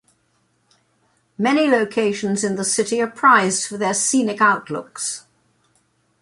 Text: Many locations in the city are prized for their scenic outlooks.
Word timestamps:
Many 1.37 1.67
locations 1.67 2.43
in 2.43 2.55
the 2.55 2.63
city 2.65 2.99
are 3.03 3.07
prized 3.07 3.67
for 3.67 3.77
their 3.77 3.93
scenic 3.93 4.41
outlooks. 4.41 5.25